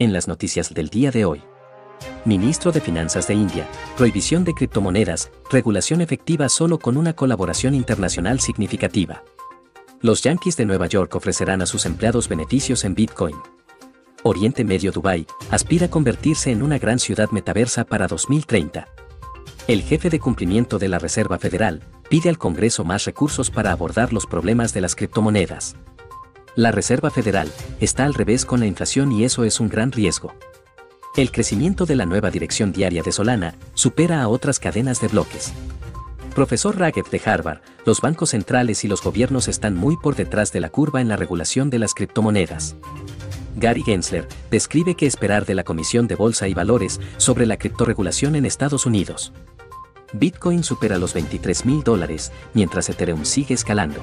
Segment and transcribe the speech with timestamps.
[0.00, 1.42] En las noticias del día de hoy.
[2.24, 8.40] Ministro de Finanzas de India, prohibición de criptomonedas, regulación efectiva solo con una colaboración internacional
[8.40, 9.22] significativa.
[10.00, 13.36] Los Yankees de Nueva York ofrecerán a sus empleados beneficios en Bitcoin.
[14.22, 18.88] Oriente Medio Dubai aspira a convertirse en una gran ciudad metaversa para 2030.
[19.68, 24.14] El jefe de cumplimiento de la Reserva Federal pide al Congreso más recursos para abordar
[24.14, 25.76] los problemas de las criptomonedas.
[26.56, 30.34] La Reserva Federal está al revés con la inflación y eso es un gran riesgo.
[31.16, 35.52] El crecimiento de la nueva dirección diaria de Solana supera a otras cadenas de bloques.
[36.34, 40.60] Profesor Raggett de Harvard, los bancos centrales y los gobiernos están muy por detrás de
[40.60, 42.74] la curva en la regulación de las criptomonedas.
[43.56, 48.34] Gary Gensler describe qué esperar de la Comisión de Bolsa y Valores sobre la criptoregulación
[48.34, 49.32] en Estados Unidos.
[50.12, 54.00] Bitcoin supera los 23 mil dólares, mientras Ethereum sigue escalando.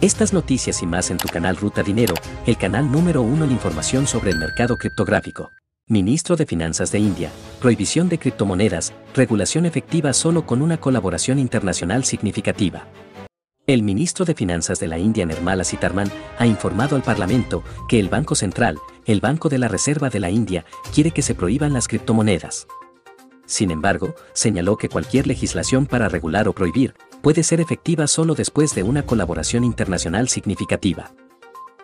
[0.00, 2.14] Estas noticias y más en tu canal Ruta Dinero,
[2.46, 5.50] el canal número uno en información sobre el mercado criptográfico.
[5.88, 7.30] Ministro de Finanzas de India,
[7.60, 12.86] prohibición de criptomonedas, regulación efectiva solo con una colaboración internacional significativa.
[13.66, 18.08] El ministro de Finanzas de la India, Nirmala Sitaraman, ha informado al Parlamento que el
[18.08, 21.88] Banco Central, el Banco de la Reserva de la India, quiere que se prohíban las
[21.88, 22.66] criptomonedas.
[23.46, 28.74] Sin embargo, señaló que cualquier legislación para regular o prohibir puede ser efectiva solo después
[28.74, 31.12] de una colaboración internacional significativa.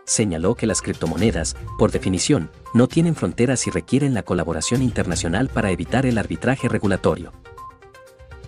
[0.04, 5.70] Señaló que las criptomonedas, por definición, no tienen fronteras y requieren la colaboración internacional para
[5.70, 7.32] evitar el arbitraje regulatorio.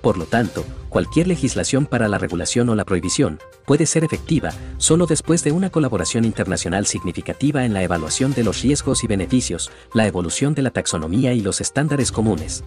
[0.02, 5.06] Por lo tanto, cualquier legislación para la regulación o la prohibición puede ser efectiva solo
[5.06, 10.06] después de una colaboración internacional significativa en la evaluación de los riesgos y beneficios, la
[10.06, 12.64] evolución de la taxonomía y los estándares comunes,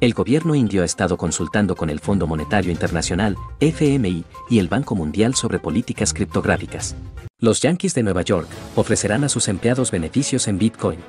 [0.00, 4.94] el gobierno indio ha estado consultando con el Fondo Monetario Internacional, FMI, y el Banco
[4.94, 6.94] Mundial sobre políticas criptográficas.
[7.40, 11.00] Los Yankees de Nueva York ofrecerán a sus empleados beneficios en Bitcoin.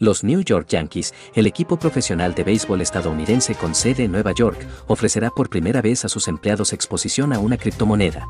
[0.00, 4.66] Los New York Yankees, el equipo profesional de béisbol estadounidense con sede en Nueva York,
[4.86, 8.26] ofrecerá por primera vez a sus empleados exposición a una criptomoneda.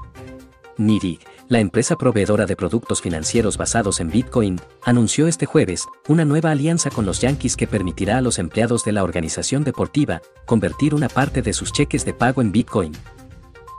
[0.78, 6.50] NIDIG, la empresa proveedora de productos financieros basados en Bitcoin, anunció este jueves una nueva
[6.50, 11.08] alianza con los Yankees que permitirá a los empleados de la organización deportiva convertir una
[11.08, 12.94] parte de sus cheques de pago en Bitcoin.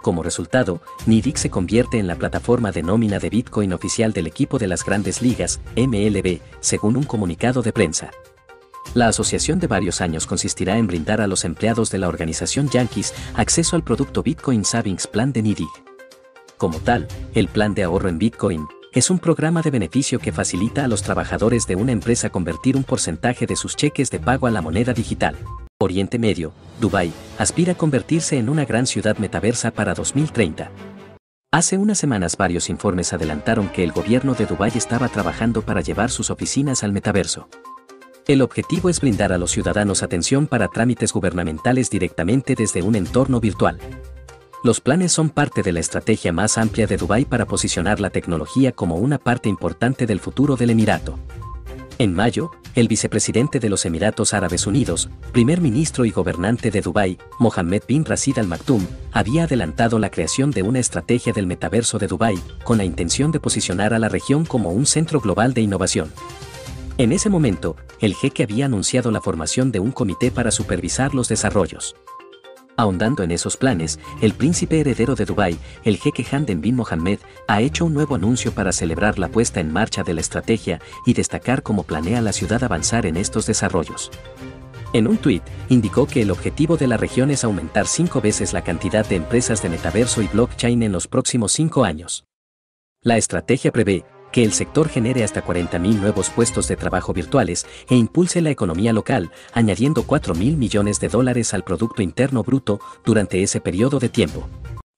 [0.01, 4.57] Como resultado, NIDIC se convierte en la plataforma de nómina de Bitcoin oficial del equipo
[4.57, 8.09] de las grandes ligas, MLB, según un comunicado de prensa.
[8.95, 13.13] La asociación de varios años consistirá en brindar a los empleados de la organización Yankees
[13.35, 15.69] acceso al producto Bitcoin Savings Plan de NIDIC.
[16.57, 20.83] Como tal, el plan de ahorro en Bitcoin es un programa de beneficio que facilita
[20.83, 24.51] a los trabajadores de una empresa convertir un porcentaje de sus cheques de pago a
[24.51, 25.37] la moneda digital.
[25.81, 30.71] Oriente Medio, Dubai, aspira a convertirse en una gran ciudad metaversa para 2030.
[31.53, 36.09] Hace unas semanas varios informes adelantaron que el gobierno de Dubái estaba trabajando para llevar
[36.09, 37.49] sus oficinas al metaverso.
[38.27, 43.41] El objetivo es brindar a los ciudadanos atención para trámites gubernamentales directamente desde un entorno
[43.41, 43.79] virtual.
[44.63, 48.71] Los planes son parte de la estrategia más amplia de Dubái para posicionar la tecnología
[48.71, 51.19] como una parte importante del futuro del Emirato.
[52.01, 57.19] En mayo, el vicepresidente de los Emiratos Árabes Unidos, primer ministro y gobernante de Dubái,
[57.37, 62.07] Mohammed bin Rashid Al Maktoum, había adelantado la creación de una estrategia del metaverso de
[62.07, 66.11] Dubái, con la intención de posicionar a la región como un centro global de innovación.
[66.97, 71.29] En ese momento, el jeque había anunciado la formación de un comité para supervisar los
[71.29, 71.95] desarrollos.
[72.81, 77.61] Ahondando en esos planes, el príncipe heredero de Dubái, el jeque Hamden bin Mohammed, ha
[77.61, 81.61] hecho un nuevo anuncio para celebrar la puesta en marcha de la estrategia y destacar
[81.61, 84.09] cómo planea la ciudad avanzar en estos desarrollos.
[84.93, 88.63] En un tuit, indicó que el objetivo de la región es aumentar cinco veces la
[88.63, 92.25] cantidad de empresas de metaverso y blockchain en los próximos cinco años.
[93.03, 97.95] La estrategia prevé, que el sector genere hasta 40.000 nuevos puestos de trabajo virtuales e
[97.95, 103.61] impulse la economía local, añadiendo 4.000 millones de dólares al Producto Interno Bruto durante ese
[103.61, 104.47] periodo de tiempo.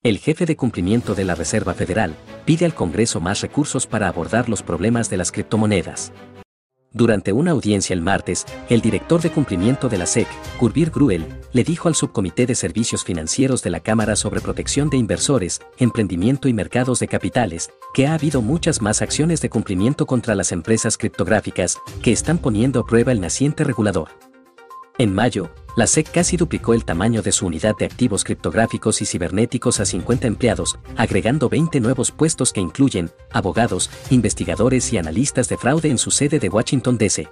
[0.03, 2.13] El jefe de cumplimiento de la Reserva Federal
[2.43, 6.11] pide al Congreso más recursos para abordar los problemas de las criptomonedas.
[6.95, 10.27] Durante una audiencia el martes, el director de cumplimiento de la SEC,
[10.59, 14.97] Kurbir Gruel, le dijo al Subcomité de Servicios Financieros de la Cámara sobre Protección de
[14.97, 20.35] Inversores, Emprendimiento y Mercados de Capitales, que ha habido muchas más acciones de cumplimiento contra
[20.35, 24.09] las empresas criptográficas que están poniendo a prueba el naciente regulador.
[24.99, 29.05] En mayo, la SEC casi duplicó el tamaño de su unidad de activos criptográficos y
[29.05, 35.57] cibernéticos a 50 empleados, agregando 20 nuevos puestos que incluyen abogados, investigadores y analistas de
[35.57, 37.27] fraude en su sede de Washington, D.C.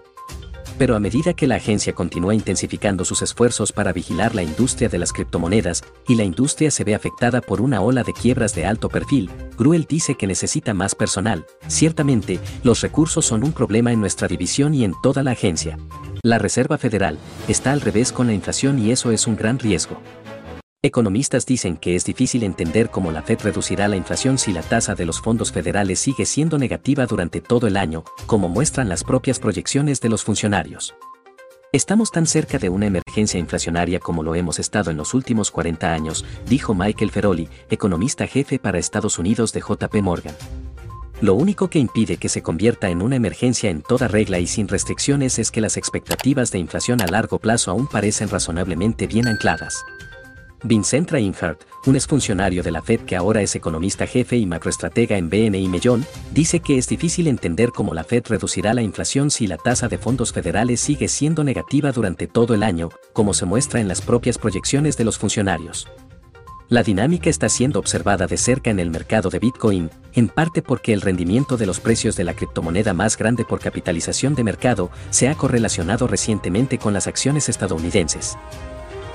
[0.78, 4.98] Pero a medida que la agencia continúa intensificando sus esfuerzos para vigilar la industria de
[4.98, 8.90] las criptomonedas y la industria se ve afectada por una ola de quiebras de alto
[8.90, 9.30] perfil,
[9.60, 11.46] Gruel dice que necesita más personal.
[11.68, 15.78] Ciertamente, los recursos son un problema en nuestra división y en toda la agencia.
[16.24, 20.00] La Reserva Federal está al revés con la inflación y eso es un gran riesgo.
[20.84, 24.94] Economistas dicen que es difícil entender cómo la Fed reducirá la inflación si la tasa
[24.94, 29.40] de los fondos federales sigue siendo negativa durante todo el año, como muestran las propias
[29.40, 30.94] proyecciones de los funcionarios.
[31.72, 35.92] Estamos tan cerca de una emergencia inflacionaria como lo hemos estado en los últimos 40
[35.92, 40.36] años, dijo Michael Feroli, economista jefe para Estados Unidos de JP Morgan.
[41.22, 44.68] Lo único que impide que se convierta en una emergencia en toda regla y sin
[44.68, 49.86] restricciones es que las expectativas de inflación a largo plazo aún parecen razonablemente bien ancladas.
[50.64, 55.30] Vincent Reinhardt, un exfuncionario de la Fed que ahora es economista jefe y macroestratega en
[55.30, 59.58] BNI Mellon, dice que es difícil entender cómo la Fed reducirá la inflación si la
[59.58, 63.88] tasa de fondos federales sigue siendo negativa durante todo el año, como se muestra en
[63.88, 65.88] las propias proyecciones de los funcionarios.
[66.72, 70.94] La dinámica está siendo observada de cerca en el mercado de Bitcoin, en parte porque
[70.94, 75.28] el rendimiento de los precios de la criptomoneda más grande por capitalización de mercado se
[75.28, 78.38] ha correlacionado recientemente con las acciones estadounidenses.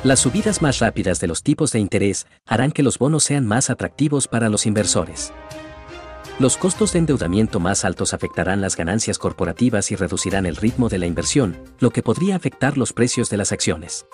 [0.04, 3.70] Las subidas más rápidas de los tipos de interés harán que los bonos sean más
[3.70, 5.32] atractivos para los inversores.
[6.38, 10.98] Los costos de endeudamiento más altos afectarán las ganancias corporativas y reducirán el ritmo de
[10.98, 14.04] la inversión, lo que podría afectar los precios de las acciones.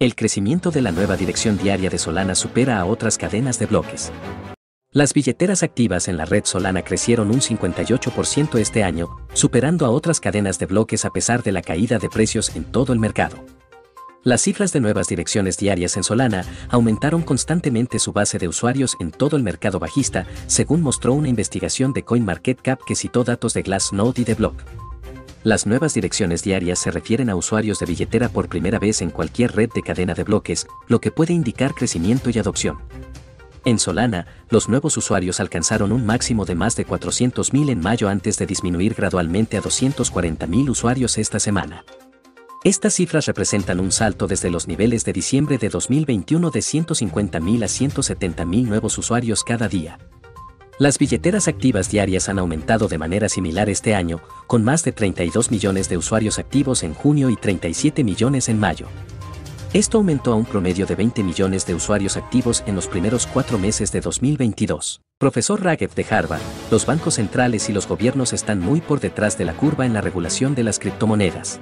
[0.00, 4.10] El crecimiento de la nueva dirección diaria de Solana supera a otras cadenas de bloques.
[4.92, 10.18] Las billeteras activas en la red Solana crecieron un 58% este año, superando a otras
[10.18, 13.44] cadenas de bloques a pesar de la caída de precios en todo el mercado.
[14.24, 19.10] Las cifras de nuevas direcciones diarias en Solana aumentaron constantemente su base de usuarios en
[19.10, 24.22] todo el mercado bajista, según mostró una investigación de CoinMarketCap que citó datos de Glassnode
[24.22, 24.64] y de Block.
[25.42, 29.56] Las nuevas direcciones diarias se refieren a usuarios de billetera por primera vez en cualquier
[29.56, 32.78] red de cadena de bloques, lo que puede indicar crecimiento y adopción.
[33.64, 38.36] En Solana, los nuevos usuarios alcanzaron un máximo de más de 400.000 en mayo antes
[38.36, 41.84] de disminuir gradualmente a 240.000 usuarios esta semana.
[42.62, 47.66] Estas cifras representan un salto desde los niveles de diciembre de 2021 de 150.000 a
[47.66, 49.98] 170.000 nuevos usuarios cada día.
[50.80, 55.50] Las billeteras activas diarias han aumentado de manera similar este año, con más de 32
[55.50, 58.86] millones de usuarios activos en junio y 37 millones en mayo.
[59.74, 63.58] Esto aumentó a un promedio de 20 millones de usuarios activos en los primeros cuatro
[63.58, 65.02] meses de 2022.
[65.18, 66.40] Profesor Ragev de Harvard,
[66.70, 70.00] los bancos centrales y los gobiernos están muy por detrás de la curva en la
[70.00, 71.60] regulación de las criptomonedas.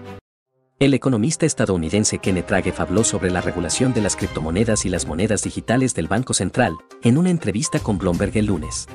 [0.78, 5.42] El economista estadounidense Kenneth Ragev habló sobre la regulación de las criptomonedas y las monedas
[5.42, 8.86] digitales del Banco Central en una entrevista con Bloomberg el lunes.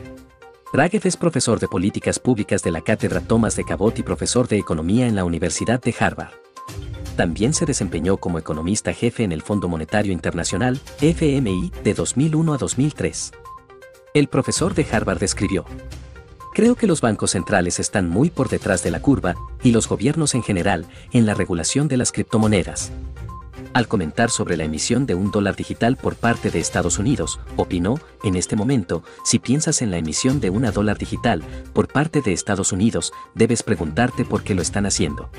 [0.75, 4.57] Ragev es profesor de políticas públicas de la Cátedra Thomas de Cabot y profesor de
[4.57, 6.31] economía en la Universidad de Harvard.
[7.15, 12.57] También se desempeñó como economista jefe en el Fondo Monetario Internacional, FMI, de 2001 a
[12.57, 13.33] 2003.
[14.15, 15.63] El profesor de Harvard escribió,
[16.55, 20.33] Creo que los bancos centrales están muy por detrás de la curva, y los gobiernos
[20.33, 22.91] en general, en la regulación de las criptomonedas.
[23.73, 27.99] Al comentar sobre la emisión de un dólar digital por parte de Estados Unidos, opinó,
[28.23, 31.41] en este momento, si piensas en la emisión de una dólar digital
[31.73, 35.31] por parte de Estados Unidos, debes preguntarte por qué lo están haciendo.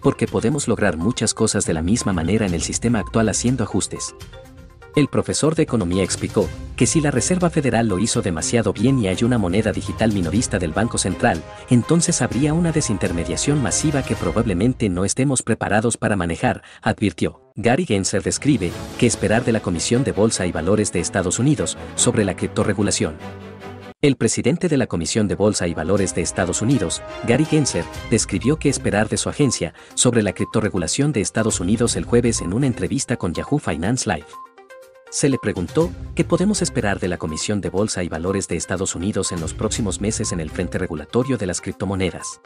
[0.00, 4.14] Porque podemos lograr muchas cosas de la misma manera en el sistema actual haciendo ajustes.
[4.98, 9.06] El profesor de economía explicó que si la Reserva Federal lo hizo demasiado bien y
[9.06, 11.40] hay una moneda digital minorista del Banco Central,
[11.70, 17.40] entonces habría una desintermediación masiva que probablemente no estemos preparados para manejar, advirtió.
[17.54, 21.78] Gary Gensler describe que esperar de la Comisión de Bolsa y Valores de Estados Unidos
[21.94, 23.14] sobre la criptorregulación.
[24.02, 28.56] El presidente de la Comisión de Bolsa y Valores de Estados Unidos, Gary Gensler, describió
[28.56, 32.66] qué esperar de su agencia sobre la criptorregulación de Estados Unidos el jueves en una
[32.66, 34.26] entrevista con Yahoo Finance Live.
[35.10, 38.94] Se le preguntó qué podemos esperar de la Comisión de Bolsa y Valores de Estados
[38.94, 42.42] Unidos en los próximos meses en el frente regulatorio de las criptomonedas.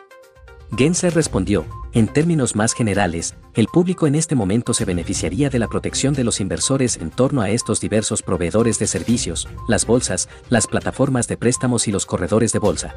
[0.76, 5.66] Gensler respondió, en términos más generales, el público en este momento se beneficiaría de la
[5.66, 10.68] protección de los inversores en torno a estos diversos proveedores de servicios, las bolsas, las
[10.68, 12.94] plataformas de préstamos y los corredores de bolsa.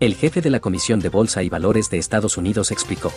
[0.00, 3.12] El jefe de la Comisión de Bolsa y Valores de Estados Unidos explicó,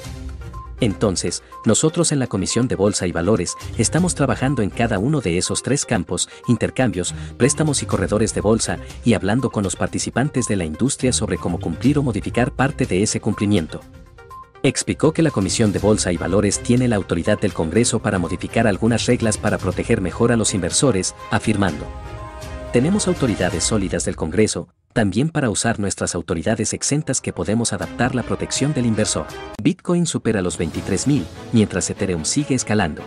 [0.81, 5.37] entonces, nosotros en la Comisión de Bolsa y Valores estamos trabajando en cada uno de
[5.37, 10.55] esos tres campos, intercambios, préstamos y corredores de bolsa, y hablando con los participantes de
[10.55, 13.79] la industria sobre cómo cumplir o modificar parte de ese cumplimiento.
[14.63, 18.65] Explicó que la Comisión de Bolsa y Valores tiene la autoridad del Congreso para modificar
[18.65, 21.85] algunas reglas para proteger mejor a los inversores, afirmando.
[22.73, 28.23] Tenemos autoridades sólidas del Congreso, también para usar nuestras autoridades exentas que podemos adaptar la
[28.23, 29.25] protección del inversor.
[29.61, 33.03] Bitcoin supera los 23.000, mientras Ethereum sigue escalando.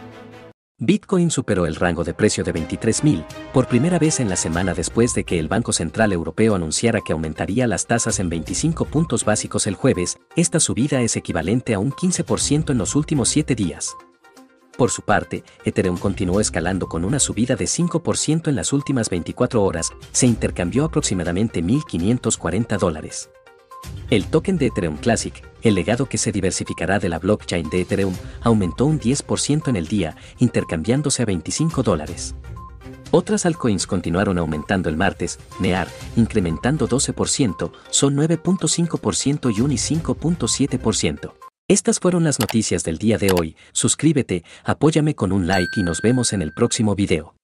[0.78, 5.14] Bitcoin superó el rango de precio de 23.000 por primera vez en la semana después
[5.14, 9.68] de que el Banco Central Europeo anunciara que aumentaría las tasas en 25 puntos básicos
[9.68, 13.94] el jueves, esta subida es equivalente a un 15% en los últimos 7 días.
[14.76, 19.62] Por su parte, Ethereum continuó escalando con una subida de 5% en las últimas 24
[19.62, 23.30] horas, se intercambió aproximadamente 1.540 dólares.
[24.10, 28.14] El token de Ethereum Classic, el legado que se diversificará de la blockchain de Ethereum,
[28.42, 32.34] aumentó un 10% en el día, intercambiándose a 25 dólares.
[33.12, 41.43] Otras altcoins continuaron aumentando el martes, NEAR, incrementando 12%, son 9.5% y UNI 5.7%.
[41.66, 46.02] Estas fueron las noticias del día de hoy, suscríbete, apóyame con un like y nos
[46.02, 47.34] vemos en el próximo video.